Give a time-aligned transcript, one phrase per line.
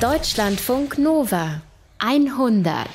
[0.00, 1.60] Deutschlandfunk Nova
[1.98, 2.86] 100.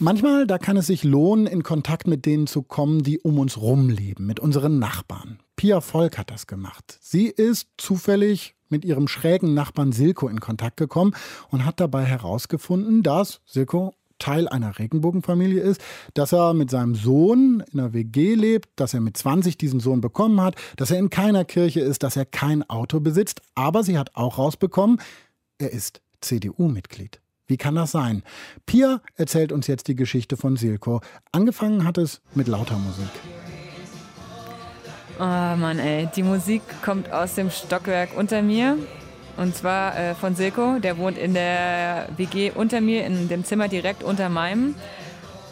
[0.00, 3.56] Manchmal, da kann es sich lohnen, in Kontakt mit denen zu kommen, die um uns
[3.56, 5.38] rumleben, mit unseren Nachbarn.
[5.56, 6.98] Pia Volk hat das gemacht.
[7.00, 11.14] Sie ist zufällig mit ihrem schrägen Nachbarn Silko in Kontakt gekommen
[11.48, 15.80] und hat dabei herausgefunden, dass Silko Teil einer Regenbogenfamilie ist,
[16.12, 20.02] dass er mit seinem Sohn in einer WG lebt, dass er mit 20 diesen Sohn
[20.02, 23.40] bekommen hat, dass er in keiner Kirche ist, dass er kein Auto besitzt.
[23.54, 25.00] Aber sie hat auch rausbekommen,
[25.56, 27.20] er ist CDU-Mitglied.
[27.46, 28.22] Wie kann das sein?
[28.64, 31.00] Pia erzählt uns jetzt die Geschichte von Silko.
[31.32, 33.10] Angefangen hat es mit lauter Musik.
[35.18, 38.78] Oh Mann, ey, die Musik kommt aus dem Stockwerk unter mir.
[39.36, 43.68] Und zwar äh, von Silko, der wohnt in der WG unter mir, in dem Zimmer
[43.68, 44.74] direkt unter meinem.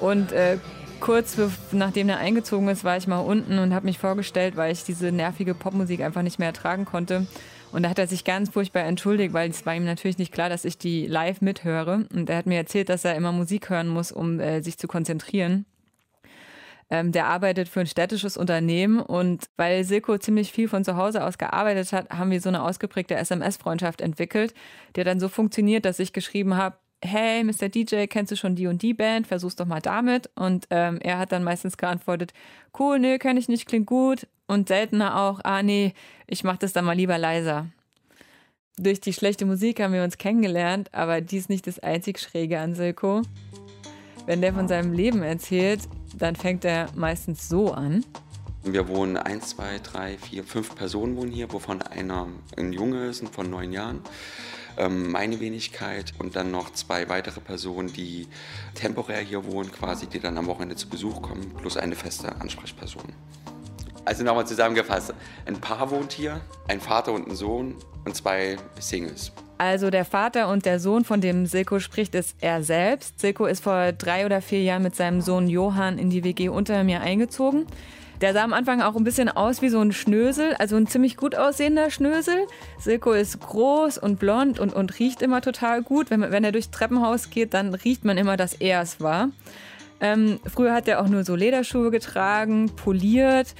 [0.00, 0.58] Und äh,
[1.00, 1.36] kurz
[1.72, 5.12] nachdem er eingezogen ist, war ich mal unten und habe mich vorgestellt, weil ich diese
[5.12, 7.26] nervige Popmusik einfach nicht mehr ertragen konnte.
[7.72, 10.48] Und da hat er sich ganz furchtbar entschuldigt, weil es war ihm natürlich nicht klar,
[10.48, 12.06] dass ich die live mithöre.
[12.12, 14.88] Und er hat mir erzählt, dass er immer Musik hören muss, um äh, sich zu
[14.88, 15.66] konzentrieren.
[16.92, 21.24] Ähm, der arbeitet für ein städtisches Unternehmen und weil Silko ziemlich viel von zu Hause
[21.24, 24.54] aus gearbeitet hat, haben wir so eine ausgeprägte SMS-Freundschaft entwickelt,
[24.96, 27.68] die dann so funktioniert, dass ich geschrieben habe, hey, Mr.
[27.68, 29.26] DJ, kennst du schon die und die Band?
[29.26, 30.30] Versuch's doch mal damit.
[30.34, 32.32] Und ähm, er hat dann meistens geantwortet,
[32.78, 34.26] cool, nö, kenn ich nicht, klingt gut.
[34.46, 35.94] Und seltener auch, ah nee,
[36.26, 37.66] ich mach das dann mal lieber leiser.
[38.76, 42.58] Durch die schlechte Musik haben wir uns kennengelernt, aber die ist nicht das einzig Schräge
[42.58, 43.22] an Silko.
[44.26, 45.80] Wenn der von seinem Leben erzählt,
[46.16, 48.04] dann fängt er meistens so an.
[48.62, 53.26] Wir wohnen eins, zwei, drei, vier, fünf Personen wohnen hier, wovon einer ein Junge ist
[53.28, 54.00] von neun Jahren.
[54.80, 58.26] Ähm, meine Wenigkeit und dann noch zwei weitere Personen, die
[58.74, 63.12] temporär hier wohnen, quasi, die dann am Wochenende zu Besuch kommen, plus eine feste Ansprechperson.
[64.06, 65.12] Also nochmal zusammengefasst,
[65.44, 67.74] ein Paar wohnt hier, ein Vater und ein Sohn
[68.06, 69.32] und zwei Singles.
[69.58, 73.20] Also der Vater und der Sohn, von dem Silko spricht, ist er selbst.
[73.20, 76.84] Silko ist vor drei oder vier Jahren mit seinem Sohn Johann in die WG unter
[76.84, 77.66] mir eingezogen.
[78.20, 81.16] Der sah am Anfang auch ein bisschen aus wie so ein Schnösel, also ein ziemlich
[81.16, 82.46] gut aussehender Schnösel.
[82.78, 86.10] Silko ist groß und blond und, und riecht immer total gut.
[86.10, 89.30] Wenn, wenn er durchs Treppenhaus geht, dann riecht man immer, dass er es war.
[90.02, 93.54] Ähm, früher hat er auch nur so Lederschuhe getragen, poliert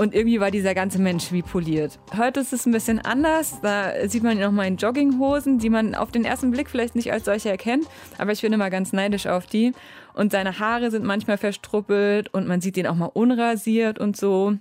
[0.00, 1.98] und irgendwie war dieser ganze Mensch wie poliert.
[2.16, 3.60] Heute ist es ein bisschen anders.
[3.60, 6.94] Da sieht man ihn noch mal in Jogginghosen, die man auf den ersten Blick vielleicht
[6.94, 7.86] nicht als solche erkennt.
[8.16, 9.72] Aber ich bin immer ganz neidisch auf die.
[10.14, 14.54] Und seine Haare sind manchmal verstruppelt und man sieht ihn auch mal unrasiert und so.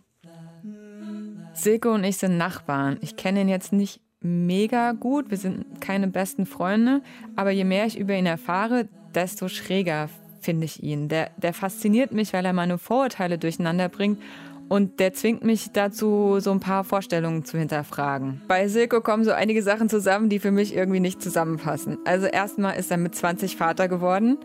[1.53, 2.97] Silke und ich sind Nachbarn.
[2.99, 5.29] Ich kenne ihn jetzt nicht mega gut.
[5.29, 7.01] Wir sind keine besten Freunde.
[7.37, 10.09] Aber je mehr ich über ihn erfahre, desto schräger
[10.41, 11.07] finde ich ihn.
[11.07, 14.19] Der, der fasziniert mich, weil er meine Vorurteile durcheinander bringt
[14.69, 18.41] und der zwingt mich dazu, so ein paar Vorstellungen zu hinterfragen.
[18.47, 21.97] Bei Silko kommen so einige Sachen zusammen, die für mich irgendwie nicht zusammenpassen.
[22.05, 24.37] Also erstmal ist er mit 20 Vater geworden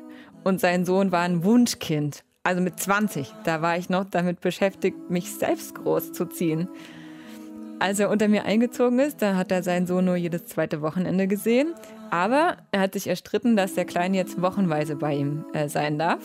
[0.43, 2.25] und sein Sohn war ein Wunschkind.
[2.43, 6.69] Also mit 20, da war ich noch damit beschäftigt, mich selbst großzuziehen.
[7.79, 11.27] Als er unter mir eingezogen ist, da hat er seinen Sohn nur jedes zweite Wochenende
[11.27, 11.75] gesehen.
[12.11, 16.21] Aber er hat sich erstritten, dass der Kleine jetzt wochenweise bei ihm äh, sein darf.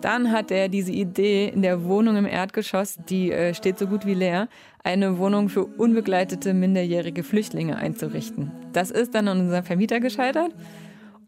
[0.00, 4.06] Dann hat er diese Idee in der Wohnung im Erdgeschoss, die äh, steht so gut
[4.06, 4.48] wie leer,
[4.84, 8.52] eine Wohnung für unbegleitete minderjährige Flüchtlinge einzurichten.
[8.72, 10.54] Das ist dann an unserem Vermieter gescheitert.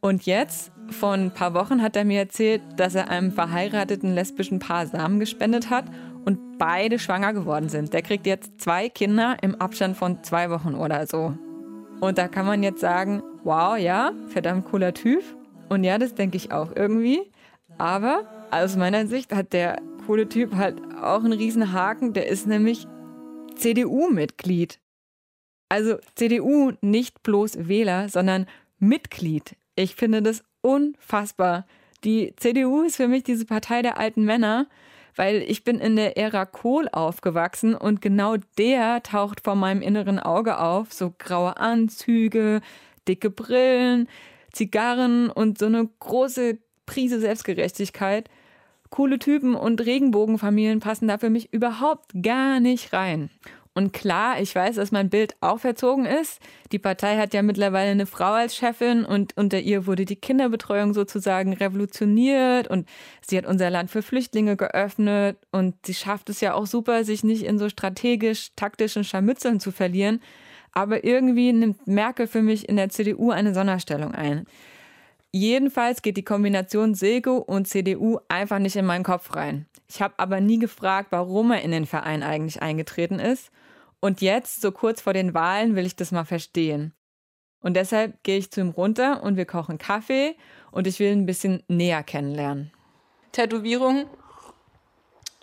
[0.01, 4.61] Und jetzt, vor ein paar Wochen, hat er mir erzählt, dass er einem verheirateten lesbischen
[4.61, 5.87] Paar Samen gespendet hat
[6.25, 7.93] und beide schwanger geworden sind.
[7.93, 11.35] Der kriegt jetzt zwei Kinder im Abstand von zwei Wochen oder so.
[12.01, 15.23] Und da kann man jetzt sagen, wow, ja, verdammt cooler Typ.
[15.69, 17.23] Und ja, das denke ich auch irgendwie.
[17.77, 22.47] Aber aus meiner Sicht hat der coole Typ halt auch einen riesen Haken, der ist
[22.47, 22.87] nämlich
[23.57, 24.79] CDU-Mitglied.
[25.69, 28.47] Also CDU nicht bloß Wähler, sondern
[28.79, 29.57] Mitglied.
[29.77, 31.67] Ich finde das unfassbar.
[32.05, 34.67] Die CDU ist für mich diese Partei der alten Männer,
[35.15, 40.19] weil ich bin in der Ära Kohl aufgewachsen und genau der taucht vor meinem inneren
[40.19, 40.93] Auge auf.
[40.93, 42.61] So graue Anzüge,
[43.07, 44.09] dicke Brillen,
[44.53, 48.31] Zigarren und so eine große Prise Selbstgerechtigkeit.
[48.91, 53.31] Coole Typen und Regenbogenfamilien passen da für mich überhaupt gar nicht rein.
[53.79, 56.41] Und klar, ich weiß, dass mein Bild auch verzogen ist.
[56.73, 60.95] Die Partei hat ja mittlerweile eine Frau als Chefin und unter ihr wurde die Kinderbetreuung
[60.95, 62.89] sozusagen revolutioniert und
[63.21, 67.23] sie hat unser Land für Flüchtlinge geöffnet und sie schafft es ja auch super, sich
[67.23, 70.21] nicht in so strategisch-taktischen Scharmützeln zu verlieren.
[70.73, 74.45] Aber irgendwie nimmt Merkel für mich in der CDU eine Sonderstellung ein.
[75.33, 79.67] Jedenfalls geht die Kombination Silko und CDU einfach nicht in meinen Kopf rein.
[79.87, 83.51] Ich habe aber nie gefragt, warum er in den Verein eigentlich eingetreten ist.
[84.01, 86.95] Und jetzt, so kurz vor den Wahlen, will ich das mal verstehen.
[87.61, 90.37] Und deshalb gehe ich zu ihm runter und wir kochen Kaffee
[90.71, 92.71] und ich will ihn ein bisschen näher kennenlernen.
[93.33, 94.07] Tätowierungen?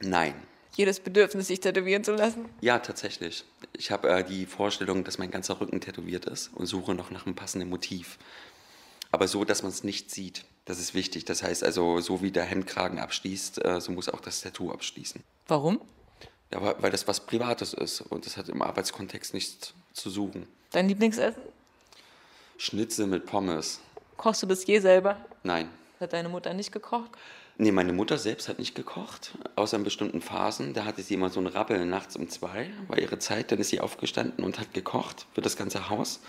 [0.02, 0.34] Nein.
[0.76, 2.46] Jedes Bedürfnis, sich tätowieren zu lassen?
[2.60, 3.46] Ja, tatsächlich.
[3.74, 7.26] Ich habe äh, die Vorstellung, dass mein ganzer Rücken tätowiert ist und suche noch nach
[7.26, 8.18] einem passenden Motiv.
[9.16, 10.44] Aber so, dass man es nicht sieht.
[10.66, 11.24] Das ist wichtig.
[11.24, 15.24] Das heißt also, so wie der Hemdkragen abschließt, äh, so muss auch das Tattoo abschließen.
[15.48, 15.80] Warum?
[16.52, 20.50] Ja, weil das was Privates ist und das hat im Arbeitskontext nichts zu suchen.
[20.72, 21.42] Dein Lieblingsessen?
[22.58, 23.80] Schnitzel mit Pommes.
[24.18, 25.16] Kochst du das je selber?
[25.44, 25.70] Nein.
[26.02, 27.12] Hat deine Mutter nicht gekocht?
[27.58, 30.74] Nee, meine Mutter selbst hat nicht gekocht, außer in bestimmten Phasen.
[30.74, 33.54] Da hatte sie immer so einen Rappel nachts um zwei, war ihre Zeit.
[33.54, 36.20] Dann ist sie aufgestanden und hat gekocht für das ganze Haus.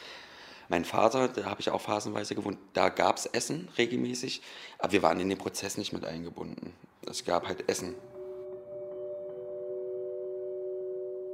[0.69, 4.43] Mein Vater, da habe ich auch phasenweise gewohnt, da gab es Essen regelmäßig,
[4.79, 6.73] aber wir waren in den Prozess nicht mit eingebunden.
[7.09, 7.95] Es gab halt Essen.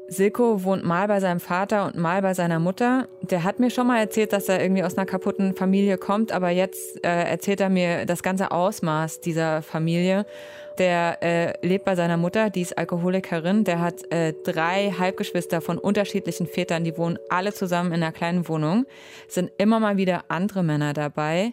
[0.08, 3.08] Silko wohnt mal bei seinem Vater und mal bei seiner Mutter.
[3.22, 6.50] Der hat mir schon mal erzählt, dass er irgendwie aus einer kaputten Familie kommt, aber
[6.50, 10.26] jetzt äh, erzählt er mir das ganze Ausmaß dieser Familie.
[10.78, 13.62] Der äh, lebt bei seiner Mutter, die ist Alkoholikerin.
[13.62, 18.48] Der hat äh, drei Halbgeschwister von unterschiedlichen Vätern, die wohnen alle zusammen in einer kleinen
[18.48, 18.86] Wohnung.
[19.28, 21.52] Es sind immer mal wieder andere Männer dabei.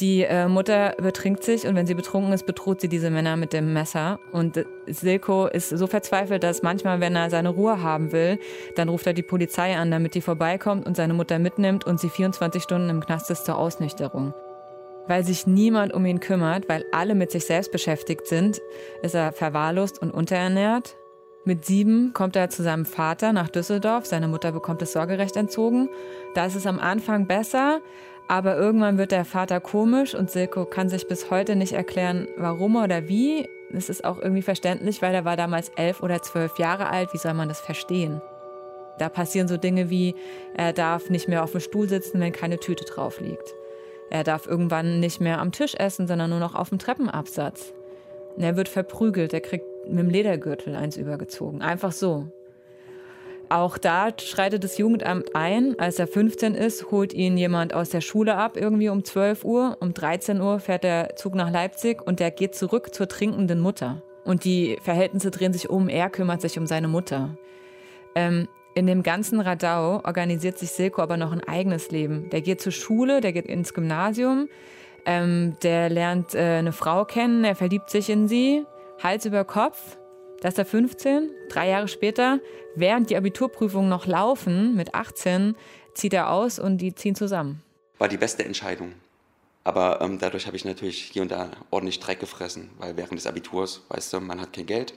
[0.00, 3.52] Die äh, Mutter betrinkt sich und wenn sie betrunken ist, bedroht sie diese Männer mit
[3.52, 4.18] dem Messer.
[4.32, 8.40] Und Silko ist so verzweifelt, dass manchmal, wenn er seine Ruhe haben will,
[8.74, 12.10] dann ruft er die Polizei an, damit die vorbeikommt und seine Mutter mitnimmt und sie
[12.10, 14.34] 24 Stunden im Knast ist zur Ausnüchterung.
[15.06, 18.60] Weil sich niemand um ihn kümmert, weil alle mit sich selbst beschäftigt sind,
[19.02, 20.96] ist er verwahrlost und unterernährt.
[21.46, 24.06] Mit sieben kommt er zu seinem Vater nach Düsseldorf.
[24.06, 25.90] Seine Mutter bekommt das Sorgerecht entzogen.
[26.34, 27.82] Da ist es am Anfang besser,
[28.28, 32.76] aber irgendwann wird der Vater komisch und Silko kann sich bis heute nicht erklären, warum
[32.76, 33.48] oder wie.
[33.72, 37.12] Es ist auch irgendwie verständlich, weil er war damals elf oder zwölf Jahre alt.
[37.12, 38.22] Wie soll man das verstehen?
[38.98, 40.14] Da passieren so Dinge wie,
[40.56, 43.54] er darf nicht mehr auf dem Stuhl sitzen, wenn keine Tüte drauf liegt.
[44.10, 47.74] Er darf irgendwann nicht mehr am Tisch essen, sondern nur noch auf dem Treppenabsatz.
[48.38, 51.62] er wird verprügelt, er kriegt mit dem Ledergürtel eins übergezogen.
[51.62, 52.28] Einfach so.
[53.48, 55.78] Auch da schreitet das Jugendamt ein.
[55.78, 59.76] Als er 15 ist, holt ihn jemand aus der Schule ab, irgendwie um 12 Uhr.
[59.80, 64.02] Um 13 Uhr fährt der Zug nach Leipzig und der geht zurück zur trinkenden Mutter.
[64.24, 65.88] Und die Verhältnisse drehen sich um.
[65.88, 67.36] Er kümmert sich um seine Mutter.
[68.14, 72.28] Ähm, in dem ganzen Radau organisiert sich Silko aber noch ein eigenes Leben.
[72.30, 74.48] Der geht zur Schule, der geht ins Gymnasium,
[75.06, 78.64] ähm, der lernt äh, eine Frau kennen, er verliebt sich in sie,
[79.02, 79.96] Hals über Kopf.
[80.44, 82.38] Da ist er 15, drei Jahre später,
[82.74, 85.56] während die Abiturprüfungen noch laufen, mit 18,
[85.94, 87.62] zieht er aus und die ziehen zusammen.
[87.96, 88.92] War die beste Entscheidung.
[89.64, 93.26] Aber ähm, dadurch habe ich natürlich hier und da ordentlich Dreck gefressen, weil während des
[93.26, 94.92] Abiturs, weißt du, man hat kein Geld,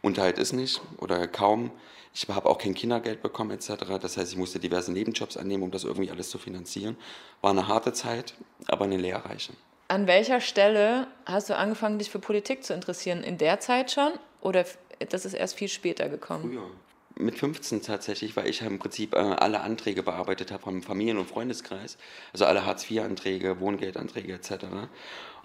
[0.00, 1.72] Unterhalt ist nicht oder kaum.
[2.14, 3.98] Ich habe auch kein Kindergeld bekommen etc.
[4.00, 6.96] Das heißt, ich musste diverse Nebenjobs annehmen, um das irgendwie alles zu finanzieren.
[7.40, 8.34] War eine harte Zeit,
[8.68, 9.54] aber eine lehrreiche.
[9.88, 13.24] An welcher Stelle hast du angefangen, dich für Politik zu interessieren?
[13.24, 14.12] In der Zeit schon
[14.42, 14.64] oder
[15.08, 16.52] das ist erst viel später gekommen?
[16.52, 16.70] Früher.
[17.16, 21.28] Mit 15 tatsächlich, weil ich im Prinzip äh, alle Anträge bearbeitet habe vom Familien- und
[21.28, 21.98] Freundeskreis.
[22.32, 24.64] Also alle Hartz-IV-Anträge, Wohngeldanträge etc.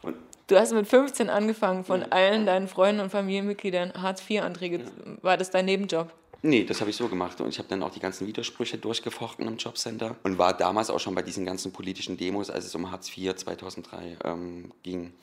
[0.01, 0.15] Und
[0.47, 2.07] du hast mit 15 angefangen, von ja.
[2.09, 4.79] allen deinen Freunden und Familienmitgliedern Hartz-IV-Anträge.
[4.79, 4.85] Ja.
[5.21, 6.13] War das dein Nebenjob?
[6.41, 7.41] Nee, das habe ich so gemacht.
[7.41, 10.99] Und ich habe dann auch die ganzen Widersprüche durchgefochten im Jobcenter und war damals auch
[10.99, 15.13] schon bei diesen ganzen politischen Demos, als es um Hartz IV 2003 ähm, ging.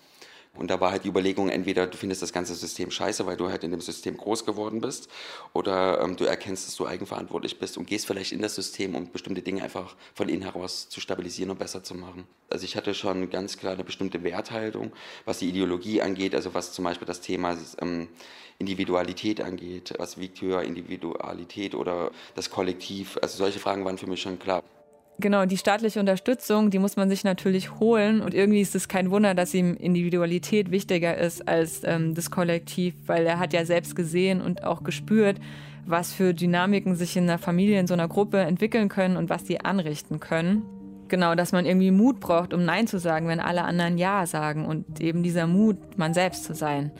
[0.56, 3.48] Und da war halt die Überlegung, entweder du findest das ganze System scheiße, weil du
[3.48, 5.08] halt in dem System groß geworden bist,
[5.52, 9.10] oder ähm, du erkennst, dass du eigenverantwortlich bist und gehst vielleicht in das System, um
[9.10, 12.26] bestimmte Dinge einfach von innen heraus zu stabilisieren und besser zu machen.
[12.50, 14.92] Also ich hatte schon ganz klar eine bestimmte Werthaltung,
[15.24, 18.08] was die Ideologie angeht, also was zum Beispiel das Thema ähm,
[18.58, 23.18] Individualität angeht, was wiegt höher, Individualität oder das Kollektiv.
[23.20, 24.62] Also solche Fragen waren für mich schon klar.
[25.20, 28.20] Genau, die staatliche Unterstützung, die muss man sich natürlich holen.
[28.20, 32.94] Und irgendwie ist es kein Wunder, dass ihm Individualität wichtiger ist als ähm, das Kollektiv,
[33.06, 35.38] weil er hat ja selbst gesehen und auch gespürt,
[35.86, 39.44] was für Dynamiken sich in einer Familie, in so einer Gruppe entwickeln können und was
[39.44, 40.62] die anrichten können.
[41.08, 44.66] Genau, dass man irgendwie Mut braucht, um Nein zu sagen, wenn alle anderen Ja sagen
[44.66, 46.90] und eben dieser Mut, man selbst zu sein.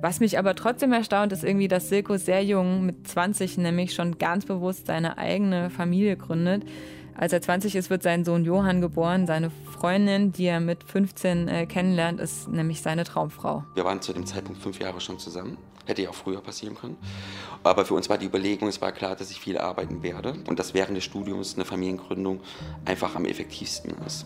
[0.00, 4.18] Was mich aber trotzdem erstaunt, ist irgendwie, dass Silko sehr jung, mit 20 nämlich, schon
[4.18, 6.64] ganz bewusst seine eigene Familie gründet.
[7.18, 9.26] Als er 20 ist, wird sein Sohn Johann geboren.
[9.26, 13.64] Seine Freundin, die er mit 15 äh, kennenlernt, ist nämlich seine Traumfrau.
[13.74, 15.58] Wir waren zu dem Zeitpunkt fünf Jahre schon zusammen.
[15.84, 16.96] Hätte ja auch früher passieren können.
[17.64, 20.60] Aber für uns war die Überlegung, es war klar, dass ich viel arbeiten werde und
[20.60, 22.40] dass während des Studiums eine Familiengründung
[22.84, 24.24] einfach am effektivsten ist.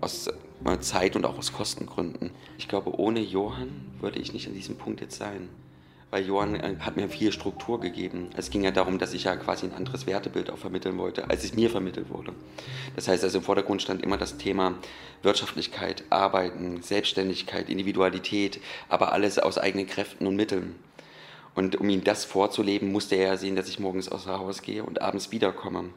[0.00, 2.30] Aus äh, Zeit und auch aus Kostengründen.
[2.56, 3.68] Ich glaube, ohne Johann
[4.00, 5.50] würde ich nicht an diesem Punkt jetzt sein.
[6.10, 8.30] Weil Johann äh, hat mir viel Struktur gegeben.
[8.36, 11.44] Es ging ja darum, dass ich ja quasi ein anderes Wertebild auch vermitteln wollte, als
[11.44, 12.32] es mir vermittelt wurde.
[12.96, 14.74] Das heißt also im Vordergrund stand immer das Thema
[15.22, 20.74] Wirtschaftlichkeit, Arbeiten, Selbstständigkeit, Individualität, aber alles aus eigenen Kräften und Mitteln.
[21.54, 24.84] Und um ihm das vorzuleben, musste er ja sehen, dass ich morgens außer Haus gehe
[24.84, 25.90] und abends wiederkomme.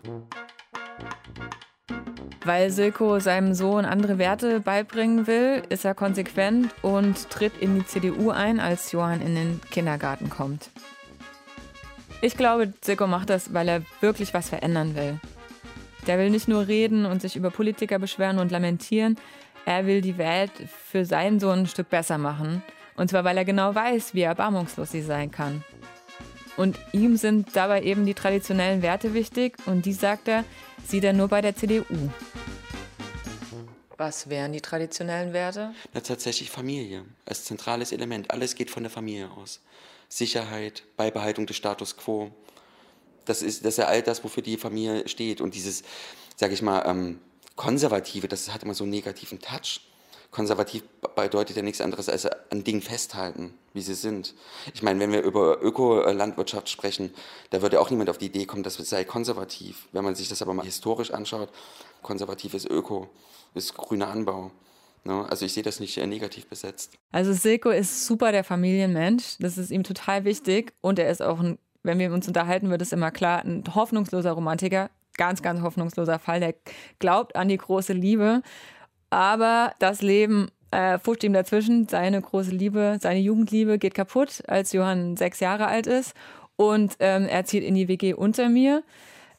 [2.46, 7.86] Weil Silko seinem Sohn andere Werte beibringen will, ist er konsequent und tritt in die
[7.86, 10.70] CDU ein, als Johann in den Kindergarten kommt.
[12.22, 15.20] Ich glaube, Silko macht das, weil er wirklich was verändern will.
[16.08, 19.18] Der will nicht nur reden und sich über Politiker beschweren und lamentieren,
[19.66, 22.62] er will die Welt für seinen Sohn ein Stück besser machen.
[22.96, 25.64] Und zwar, weil er genau weiß, wie erbarmungslos sie sein kann.
[26.58, 30.44] Und ihm sind dabei eben die traditionellen Werte wichtig und die, sagt er,
[30.86, 32.10] sieht er nur bei der CDU.
[33.98, 35.74] Was wären die traditionellen Werte?
[35.94, 38.32] Na, tatsächlich Familie als zentrales Element.
[38.32, 39.62] Alles geht von der Familie aus.
[40.10, 42.32] Sicherheit, Beibehaltung des Status quo.
[43.26, 45.42] Das ist, das ist ja all das, wofür die Familie steht.
[45.42, 45.84] Und dieses,
[46.36, 47.20] sage ich mal, ähm,
[47.56, 49.82] Konservative, das hat immer so einen negativen Touch.
[50.32, 50.84] Konservativ
[51.16, 54.34] bedeutet ja nichts anderes als an Dingen festhalten, wie sie sind.
[54.74, 57.14] Ich meine, wenn wir über Ökolandwirtschaft sprechen,
[57.52, 59.88] da würde auch niemand auf die Idee kommen, das sei konservativ.
[59.92, 61.50] Wenn man sich das aber mal historisch anschaut,
[62.02, 63.12] konservativ ist Öko,
[63.54, 64.52] ist grüner Anbau.
[65.04, 65.26] Ne?
[65.30, 66.98] Also ich sehe das nicht negativ besetzt.
[67.12, 69.38] Also Silko ist super der Familienmensch.
[69.40, 70.74] Das ist ihm total wichtig.
[70.82, 74.32] Und er ist auch, ein, wenn wir uns unterhalten, wird es immer klar, ein hoffnungsloser
[74.32, 74.90] Romantiker.
[75.18, 76.40] Ganz, ganz hoffnungsloser Fall.
[76.40, 76.56] Der
[77.00, 78.42] glaubt an die große Liebe
[79.14, 81.88] aber das Leben äh, fuscht ihm dazwischen.
[81.88, 86.16] Seine große Liebe, seine Jugendliebe geht kaputt, als Johann sechs Jahre alt ist.
[86.56, 88.82] Und ähm, er zieht in die WG unter mir.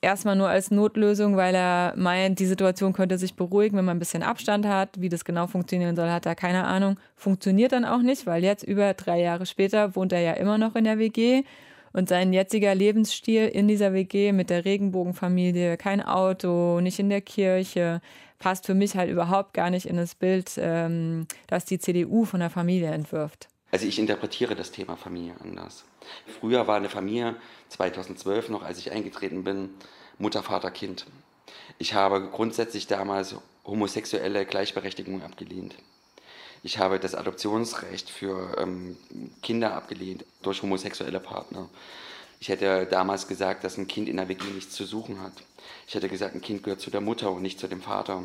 [0.04, 4.00] Erstmal nur als Notlösung, weil er meint, die Situation könnte sich beruhigen, wenn man ein
[4.00, 5.00] bisschen Abstand hat.
[5.00, 6.99] Wie das genau funktionieren soll, hat er keine Ahnung.
[7.16, 10.76] Funktioniert dann auch nicht, weil jetzt über drei Jahre später wohnt er ja immer noch
[10.76, 11.44] in der WG.
[11.94, 17.23] Und sein jetziger Lebensstil in dieser WG mit der Regenbogenfamilie, kein Auto, nicht in der
[17.23, 18.02] Kirche,
[18.38, 22.40] passt für mich halt überhaupt gar nicht in das Bild, ähm, das die CDU von
[22.40, 23.49] der Familie entwirft.
[23.75, 25.83] Also ich interpretiere das Thema Familie anders.
[26.38, 27.35] Früher war eine Familie,
[27.71, 29.71] 2012 noch, als ich eingetreten bin,
[30.16, 31.07] Mutter, Vater, Kind.
[31.78, 35.75] Ich habe grundsätzlich damals homosexuelle Gleichberechtigung abgelehnt.
[36.62, 38.97] Ich habe das Adoptionsrecht für ähm,
[39.43, 41.69] Kinder abgelehnt durch homosexuelle Partner.
[42.38, 45.33] Ich hätte damals gesagt, dass ein Kind in der WG nichts zu suchen hat.
[45.88, 48.23] Ich hätte gesagt, ein Kind gehört zu der Mutter und nicht zu dem Vater.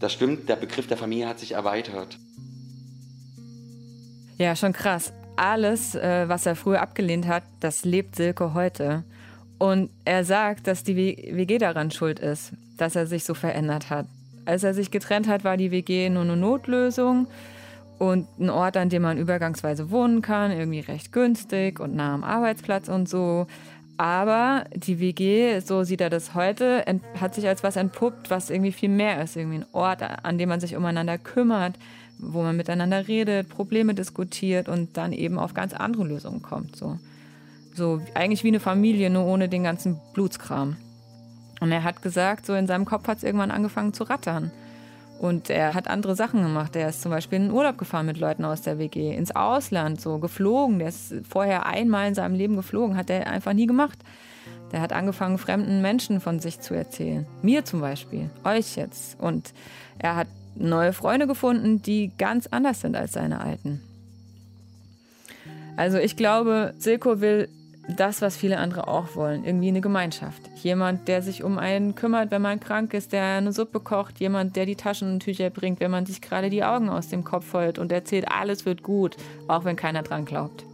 [0.00, 2.16] Das stimmt, der Begriff der Familie hat sich erweitert.
[4.38, 5.12] Ja, schon krass.
[5.36, 9.04] Alles, äh, was er früher abgelehnt hat, das lebt Silke heute.
[9.58, 14.06] Und er sagt, dass die WG daran schuld ist, dass er sich so verändert hat.
[14.44, 17.26] Als er sich getrennt hat, war die WG nur eine Notlösung
[17.98, 22.22] und ein Ort, an dem man übergangsweise wohnen kann, irgendwie recht günstig und nah am
[22.22, 23.46] Arbeitsplatz und so.
[23.96, 26.84] Aber die WG, so sieht er das heute,
[27.18, 29.36] hat sich als was entpuppt, was irgendwie viel mehr ist.
[29.36, 31.78] Irgendwie ein Ort, an dem man sich umeinander kümmert,
[32.18, 36.76] wo man miteinander redet, Probleme diskutiert und dann eben auf ganz andere Lösungen kommt.
[36.76, 36.98] So,
[37.74, 40.76] so eigentlich wie eine Familie, nur ohne den ganzen Blutskram.
[41.60, 44.50] Und er hat gesagt, so in seinem Kopf hat es irgendwann angefangen zu rattern.
[45.18, 46.76] Und er hat andere Sachen gemacht.
[46.76, 50.00] Er ist zum Beispiel in den Urlaub gefahren mit Leuten aus der WG, ins Ausland,
[50.00, 50.78] so geflogen.
[50.78, 53.98] Der ist vorher einmal in seinem Leben geflogen, hat er einfach nie gemacht.
[54.72, 57.26] Der hat angefangen, fremden Menschen von sich zu erzählen.
[57.40, 59.18] Mir zum Beispiel, euch jetzt.
[59.18, 59.54] Und
[59.98, 63.80] er hat neue Freunde gefunden, die ganz anders sind als seine alten.
[65.76, 67.48] Also ich glaube, Silko will
[67.88, 70.42] das, was viele andere auch wollen, irgendwie eine Gemeinschaft.
[70.62, 74.56] Jemand, der sich um einen kümmert, wenn man krank ist, der eine Suppe kocht, jemand,
[74.56, 77.92] der die Taschentücher bringt, wenn man sich gerade die Augen aus dem Kopf heult und
[77.92, 80.64] erzählt, alles wird gut, auch wenn keiner dran glaubt.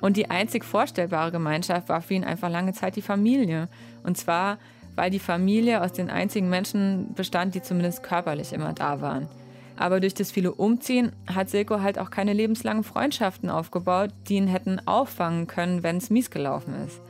[0.00, 3.68] Und die einzig vorstellbare Gemeinschaft war für ihn einfach lange Zeit die Familie.
[4.04, 4.58] Und zwar,
[4.98, 9.28] weil die Familie aus den einzigen Menschen bestand, die zumindest körperlich immer da waren.
[9.76, 14.48] Aber durch das viele Umziehen hat Silko halt auch keine lebenslangen Freundschaften aufgebaut, die ihn
[14.48, 17.00] hätten auffangen können, wenn es mies gelaufen ist.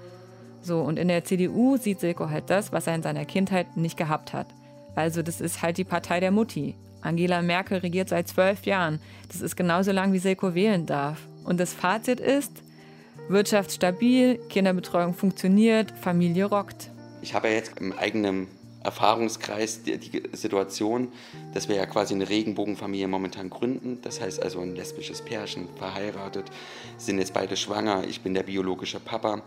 [0.60, 3.96] So, und in der CDU sieht Silko halt das, was er in seiner Kindheit nicht
[3.96, 4.48] gehabt hat.
[4.94, 6.74] Also, das ist halt die Partei der Mutti.
[7.00, 9.00] Angela Merkel regiert seit zwölf Jahren.
[9.28, 11.26] Das ist genauso lang, wie Silko wählen darf.
[11.44, 12.52] Und das Fazit ist,
[13.30, 16.90] Wirtschaft stabil, Kinderbetreuung funktioniert, Familie rockt.
[17.22, 18.48] Ich habe ja jetzt im eigenen
[18.84, 21.08] Erfahrungskreis die, die, Situation,
[21.52, 23.98] dass wir ja quasi eine Regenbogenfamilie momentan gründen.
[24.02, 26.46] Das heißt also ein lesbisches Pärchen, verheiratet,
[26.96, 28.04] sind jetzt beide schwanger.
[28.08, 29.42] Ich bin der biologische Papa.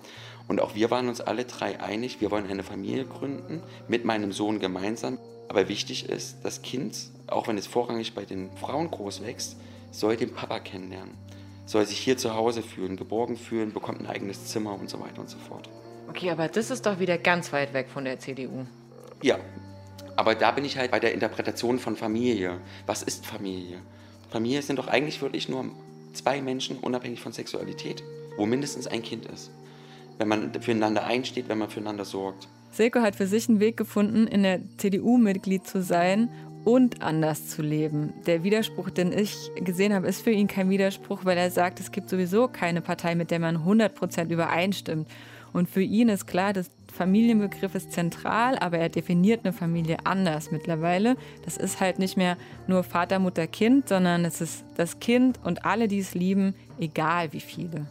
[0.47, 4.31] Und auch wir waren uns alle drei einig, wir wollen eine Familie gründen, mit meinem
[4.33, 5.17] Sohn gemeinsam.
[5.47, 6.97] Aber wichtig ist, das Kind,
[7.27, 9.55] auch wenn es vorrangig bei den Frauen groß wächst,
[9.91, 11.17] soll den Papa kennenlernen
[11.65, 15.21] soll sich hier zu Hause fühlen, geborgen fühlen, bekommt ein eigenes Zimmer und so weiter
[15.21, 15.69] und so fort.
[16.12, 18.65] Okay, aber das ist doch wieder ganz weit weg von der CDU.
[19.22, 19.39] Ja,
[20.18, 22.60] aber da bin ich halt bei der Interpretation von Familie.
[22.86, 23.77] Was ist Familie?
[24.30, 25.63] Familie sind doch eigentlich wirklich nur
[26.12, 28.03] zwei Menschen, unabhängig von Sexualität,
[28.36, 29.51] wo mindestens ein Kind ist.
[30.18, 32.50] Wenn man füreinander einsteht, wenn man füreinander sorgt.
[32.72, 36.30] Silko hat für sich einen Weg gefunden, in der CDU Mitglied zu sein
[36.65, 38.13] und anders zu leben.
[38.27, 41.94] Der Widerspruch, den ich gesehen habe, ist für ihn kein Widerspruch, weil er sagt, es
[41.94, 45.08] gibt sowieso keine Partei, mit der man 100% übereinstimmt.
[45.53, 50.51] Und für ihn ist klar, das Familienbegriff ist zentral, aber er definiert eine Familie anders
[50.51, 51.15] mittlerweile.
[51.46, 55.65] Das ist halt nicht mehr nur Vater, Mutter, Kind, sondern es ist das Kind und
[55.65, 57.88] alle, die es lieben, egal wie viele.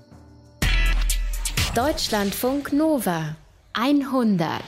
[1.75, 3.37] Deutschlandfunk Nova
[3.73, 4.61] 100